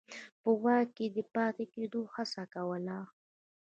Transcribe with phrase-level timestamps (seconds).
[0.41, 2.99] په واک کې د پاتې کېدو هڅه کوله.